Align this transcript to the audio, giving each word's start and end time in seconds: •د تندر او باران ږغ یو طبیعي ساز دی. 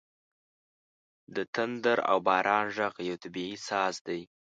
•د 1.35 1.37
تندر 1.55 1.97
او 2.11 2.17
باران 2.27 2.65
ږغ 2.75 2.93
یو 3.09 3.15
طبیعي 3.23 3.57
ساز 3.67 3.95
دی. 4.07 4.21